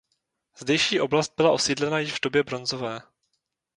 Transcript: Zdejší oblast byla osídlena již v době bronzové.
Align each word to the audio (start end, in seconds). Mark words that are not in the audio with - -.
Zdejší 0.57 0.99
oblast 1.01 1.33
byla 1.37 1.51
osídlena 1.51 1.99
již 1.99 2.13
v 2.13 2.21
době 2.21 2.43
bronzové. 2.43 3.01